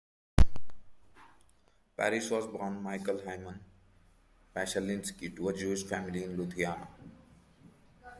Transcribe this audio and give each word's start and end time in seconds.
Parish 1.95 2.31
was 2.31 2.47
born 2.47 2.81
Michael 2.81 3.21
Hyman 3.23 3.59
Pashelinsky 4.55 5.35
to 5.35 5.49
a 5.49 5.53
Jewish 5.55 5.83
family 5.83 6.23
in 6.23 6.35
Lithuania. 6.35 6.87